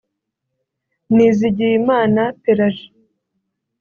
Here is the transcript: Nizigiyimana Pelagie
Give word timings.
Nizigiyimana 1.15 2.21
Pelagie 2.43 2.89